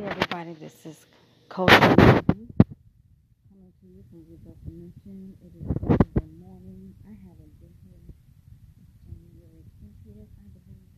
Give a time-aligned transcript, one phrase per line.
[0.00, 0.96] Hey everybody, this is
[1.50, 2.34] Coach coming to
[3.84, 5.36] you from Good Definition.
[5.44, 6.94] It is Saturday morning.
[7.04, 10.89] I haven't been here since January 20th, I believe.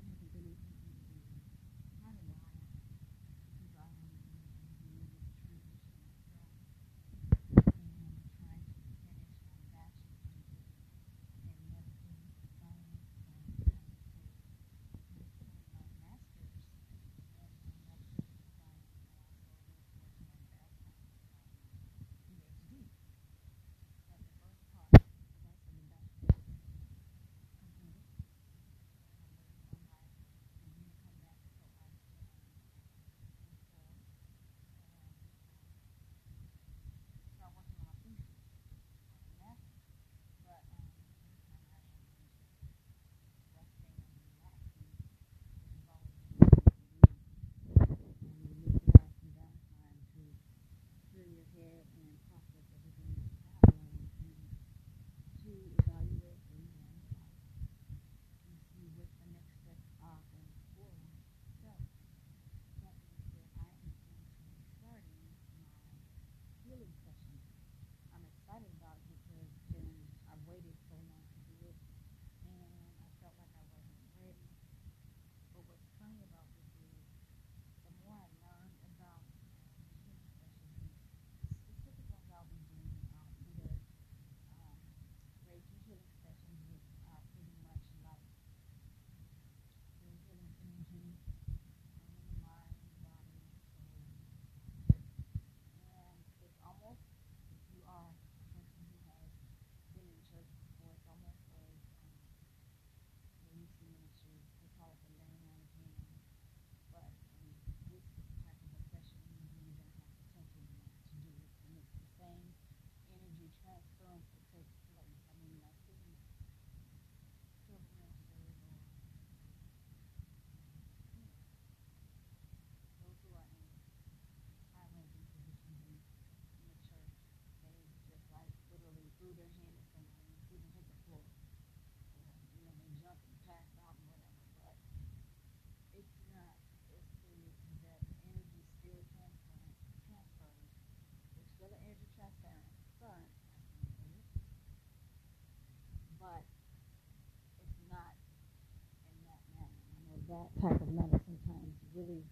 [150.60, 152.22] Type of manner sometimes really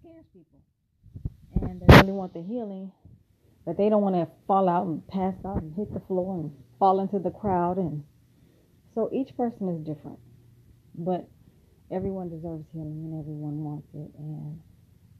[0.00, 0.60] scares people.
[1.62, 2.92] And they really want the healing,
[3.64, 6.52] but they don't want to fall out and pass out and hit the floor and
[6.78, 7.76] fall into the crowd.
[7.78, 8.04] And
[8.94, 10.18] so each person is different,
[10.94, 11.28] but
[11.90, 14.10] everyone deserves healing and everyone wants it.
[14.18, 14.60] And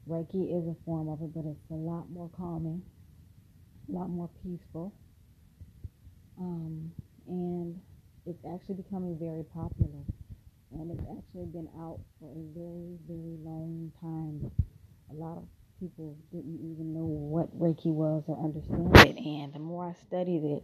[0.09, 2.81] Reiki is a form of it, but it's a lot more calming,
[3.89, 4.93] a lot more peaceful.
[6.39, 6.91] Um,
[7.27, 7.79] and
[8.25, 10.03] it's actually becoming very popular.
[10.73, 14.51] And it's actually been out for a very, very long time.
[15.11, 15.43] A lot of
[15.79, 19.17] people didn't even know what Reiki was or understand it.
[19.17, 20.63] And the more I studied it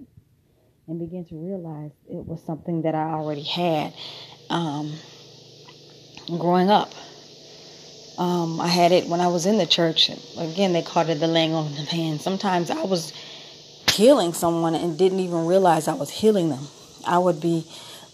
[0.88, 3.94] and began to realize it was something that I already had
[4.50, 4.94] um,
[6.40, 6.94] growing up.
[8.18, 10.10] Um, I had it when I was in the church.
[10.38, 12.24] Again, they called it the laying on of hands.
[12.24, 13.12] Sometimes I was
[13.92, 16.66] healing someone and didn't even realize I was healing them.
[17.06, 17.66] I would be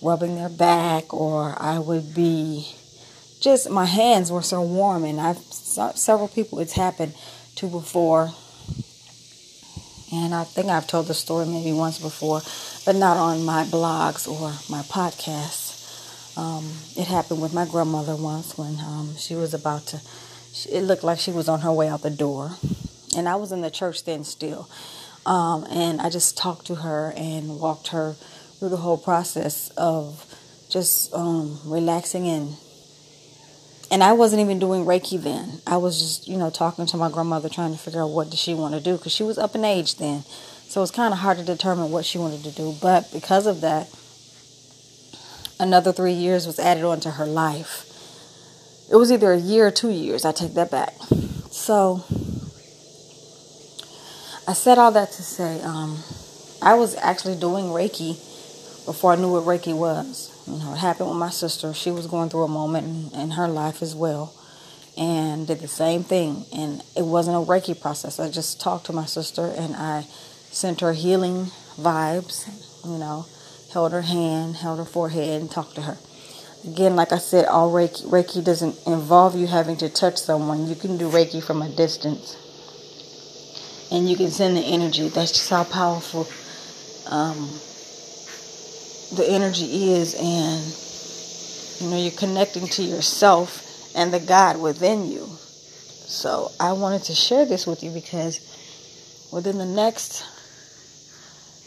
[0.03, 2.67] rubbing their back or I would be
[3.39, 7.13] just my hands were so warm and I've several people it's happened
[7.55, 8.31] to before.
[10.11, 12.41] And I think I've told the story maybe once before
[12.85, 15.71] but not on my blogs or my podcasts.
[16.37, 20.01] Um, it happened with my grandmother once when um, she was about to
[20.69, 22.51] it looked like she was on her way out the door.
[23.15, 24.69] And I was in the church then still.
[25.25, 28.15] Um, and I just talked to her and walked her
[28.63, 30.25] through the whole process of
[30.69, 32.55] just um, relaxing in.
[33.91, 35.59] And I wasn't even doing Reiki then.
[35.67, 38.39] I was just, you know, talking to my grandmother, trying to figure out what did
[38.39, 40.23] she want to do because she was up in age then.
[40.69, 42.73] So it was kind of hard to determine what she wanted to do.
[42.81, 43.89] But because of that,
[45.59, 47.89] another three years was added onto her life.
[48.89, 50.23] It was either a year or two years.
[50.23, 50.93] I take that back.
[51.51, 52.05] So
[54.47, 55.97] I said all that to say um,
[56.61, 58.29] I was actually doing Reiki
[58.85, 60.29] before I knew what Reiki was.
[60.47, 61.73] You know, it happened with my sister.
[61.73, 64.33] She was going through a moment in, in her life as well
[64.97, 66.45] and did the same thing.
[66.53, 68.19] And it wasn't a Reiki process.
[68.19, 70.05] I just talked to my sister and I
[70.51, 71.47] sent her healing
[71.77, 72.47] vibes,
[72.85, 73.25] you know,
[73.71, 75.97] held her hand, held her forehead, and talked to her.
[76.65, 80.67] Again, like I said, all Reiki, Reiki doesn't involve you having to touch someone.
[80.67, 82.37] You can do Reiki from a distance.
[83.91, 85.09] And you can send the energy.
[85.09, 86.27] That's just how powerful
[87.11, 87.49] um,
[89.15, 90.15] the energy is.
[90.15, 90.63] And,
[91.81, 95.25] you know, you're connecting to yourself and the God within you.
[95.25, 98.39] So I wanted to share this with you because
[99.31, 100.25] within the next,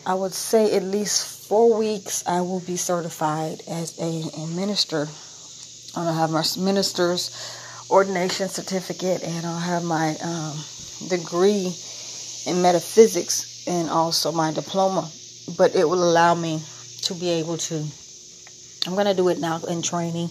[0.07, 5.09] I would say at least four weeks, I will be certified as a, a minister.
[5.97, 7.31] I'll have my minister's
[7.91, 10.57] ordination certificate and I'll have my um,
[11.09, 11.75] degree
[12.47, 15.11] in metaphysics and also my diploma.
[15.57, 16.61] But it will allow me
[17.07, 17.85] to be able to,
[18.87, 20.31] I'm going to do it now in training,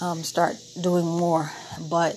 [0.00, 1.50] um, start doing more.
[1.90, 2.16] But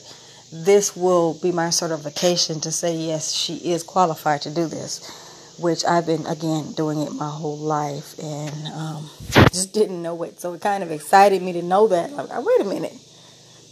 [0.52, 5.86] this will be my certification to say, yes, she is qualified to do this, which
[5.86, 9.10] I've been, again, doing it my whole life and um,
[9.52, 10.40] just didn't know it.
[10.40, 12.12] So it kind of excited me to know that.
[12.12, 12.94] Like, wait a minute.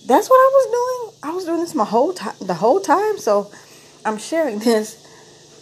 [0.05, 1.31] That's what I was doing.
[1.31, 3.17] I was doing this my whole time, the whole time.
[3.17, 3.51] So
[4.05, 5.02] I'm sharing this.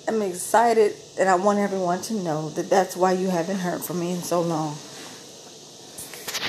[0.07, 3.99] I'm excited, and I want everyone to know that that's why you haven't heard from
[3.99, 4.75] me in so long.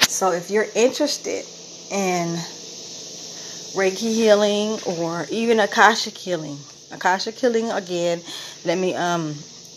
[0.09, 1.45] So if you're interested
[1.91, 2.37] in
[3.75, 6.59] Reiki healing or even Akashic healing.
[6.93, 8.21] Akashic healing, again,
[8.67, 9.35] let me um,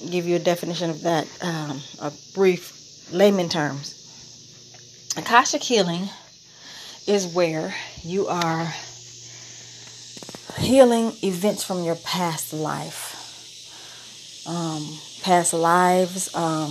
[0.09, 3.93] give you a definition of that, um, a brief layman terms.
[5.15, 6.09] Akashic healing
[7.07, 7.73] is where
[8.03, 8.73] you are
[10.57, 13.14] healing events from your past life,
[14.45, 16.69] um, past lives, um,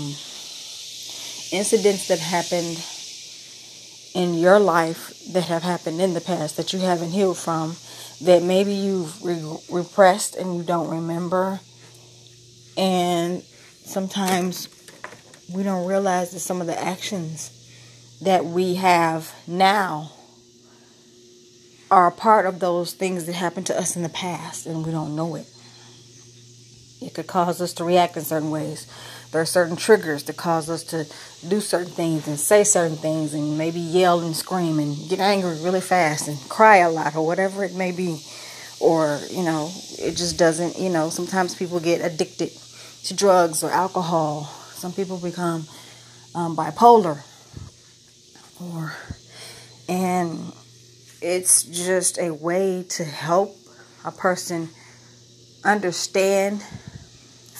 [1.52, 2.82] incidents that happened
[4.14, 7.76] in your life that have happened in the past that you haven't healed from,
[8.22, 11.60] that maybe you've re- repressed and you don't remember.
[12.76, 13.42] And
[13.84, 14.68] sometimes
[15.52, 17.50] we don't realize that some of the actions
[18.22, 20.12] that we have now
[21.90, 24.90] are a part of those things that happened to us in the past and we
[24.90, 25.46] don't know it.
[27.00, 28.86] It could cause us to react in certain ways.
[29.30, 31.06] There are certain triggers that cause us to
[31.46, 35.58] do certain things and say certain things and maybe yell and scream and get angry
[35.60, 38.22] really fast and cry a lot or whatever it may be.
[38.80, 42.50] Or, you know, it just doesn't, you know, sometimes people get addicted
[43.04, 44.44] to drugs or alcohol.
[44.72, 45.66] Some people become
[46.34, 47.22] um, bipolar.
[48.60, 48.94] Or,
[49.88, 50.52] and
[51.20, 53.56] it's just a way to help
[54.04, 54.68] a person
[55.64, 56.62] understand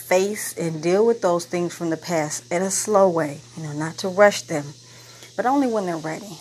[0.09, 3.73] face and deal with those things from the past in a slow way, you know,
[3.73, 4.65] not to rush them,
[5.37, 6.39] but only when they're ready.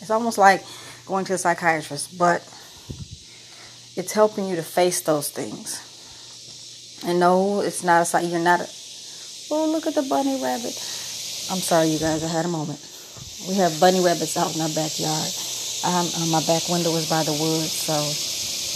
[0.00, 0.62] It's almost like
[1.06, 2.40] going to a psychiatrist, but
[3.96, 7.02] it's helping you to face those things.
[7.06, 8.68] And no, it's not a you're not a
[9.50, 10.76] oh look at the bunny rabbit.
[11.50, 12.78] I'm sorry you guys, I had a moment.
[13.48, 15.30] We have bunny rabbits out in our backyard.
[15.82, 17.96] Um, my back window is by the woods, so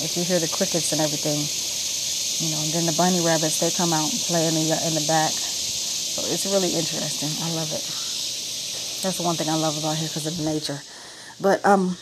[0.03, 1.64] if you hear the crickets and everything,
[2.41, 4.95] you know, and then the bunny rabbits they come out and play in the in
[4.95, 5.31] the back.
[5.31, 7.31] So it's really interesting.
[7.43, 7.85] I love it.
[9.03, 10.81] That's one thing I love about here because of the nature.
[11.41, 11.97] But um,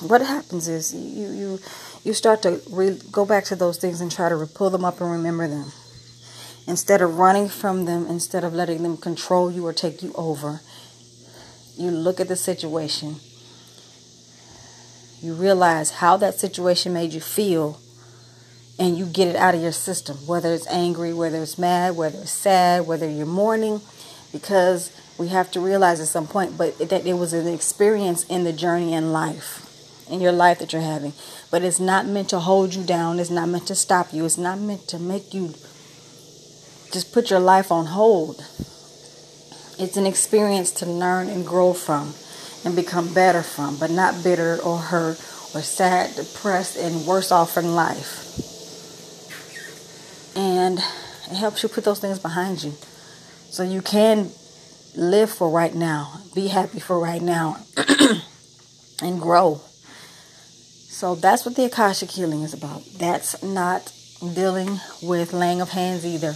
[0.00, 1.60] what happens is you you
[2.04, 5.00] you start to re- go back to those things and try to pull them up
[5.00, 5.72] and remember them.
[6.66, 10.60] Instead of running from them, instead of letting them control you or take you over,
[11.76, 13.16] you look at the situation.
[15.20, 17.80] You realize how that situation made you feel
[18.78, 22.18] and you get it out of your system, whether it's angry, whether it's mad, whether
[22.18, 23.80] it's sad, whether you're mourning,
[24.32, 28.44] because we have to realize at some point, but that it was an experience in
[28.44, 31.12] the journey in life, in your life that you're having.
[31.50, 33.18] But it's not meant to hold you down.
[33.18, 34.24] It's not meant to stop you.
[34.24, 35.54] It's not meant to make you
[36.92, 38.36] just put your life on hold.
[39.80, 42.14] It's an experience to learn and grow from
[42.64, 45.18] and become better from, but not bitter or hurt
[45.54, 48.28] or sad, depressed, and worse off in life
[51.30, 52.72] it helps you put those things behind you.
[53.50, 54.30] So you can
[54.94, 57.56] live for right now be happy for right now
[59.02, 59.60] and grow.
[60.88, 62.84] So that's what the akashic healing is about.
[62.96, 66.34] That's not dealing with laying of hands either.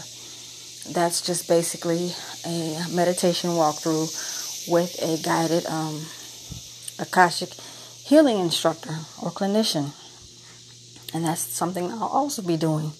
[0.93, 2.11] That's just basically
[2.45, 6.01] a meditation walkthrough with a guided um,
[6.99, 7.51] akashic
[8.05, 9.93] healing instructor or clinician.
[11.15, 12.91] And that's something i'll also be doing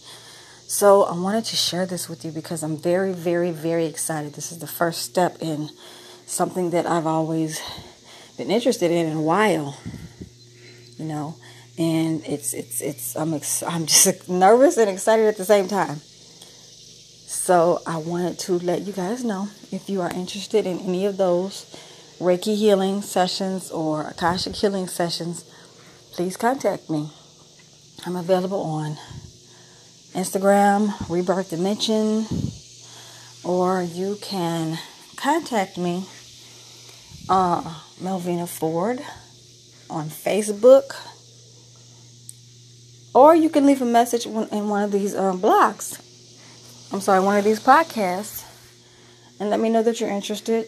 [0.73, 4.33] so I wanted to share this with you because I'm very, very, very excited.
[4.33, 5.69] This is the first step in
[6.25, 7.61] something that I've always
[8.39, 9.77] been interested in in a while.
[10.97, 11.37] You know,
[11.77, 15.97] and it's it's it's I'm ex- I'm just nervous and excited at the same time.
[17.27, 21.19] So I wanted to let you guys know if you are interested in any of
[21.19, 21.67] those
[22.19, 25.45] Reiki healing sessions or Akashic healing sessions,
[26.13, 27.11] please contact me.
[28.07, 28.97] I'm available on
[30.15, 32.27] Instagram, Rebirth Dimension,
[33.45, 34.79] or you can
[35.17, 36.05] contact me,
[37.29, 39.01] uh, Melvina Ford,
[39.89, 40.97] on Facebook,
[43.15, 45.99] or you can leave a message in one of these um, blogs.
[46.93, 48.45] I'm sorry, one of these podcasts,
[49.41, 50.67] and let me know that you're interested.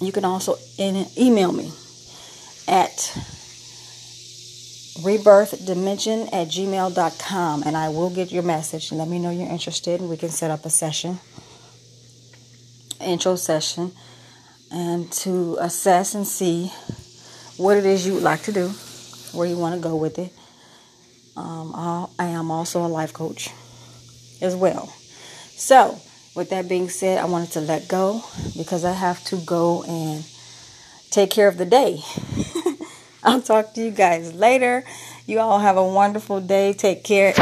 [0.00, 1.72] You can also email me
[2.68, 3.16] at
[4.98, 8.90] rebirthdimension at gmail.com and I will get your message.
[8.90, 11.18] And let me know you're interested and we can set up a session,
[13.00, 13.92] intro session,
[14.70, 16.72] and to assess and see
[17.56, 18.68] what it is you would like to do,
[19.32, 20.32] where you want to go with it.
[21.36, 21.72] Um,
[22.18, 23.50] I am also a life coach
[24.40, 24.86] as well.
[25.56, 26.00] So,
[26.34, 28.22] with that being said, I wanted to let go
[28.56, 30.24] because I have to go and
[31.10, 32.02] take care of the day.
[33.22, 34.84] I'll talk to you guys later.
[35.26, 36.72] You all have a wonderful day.
[36.72, 37.34] Take care.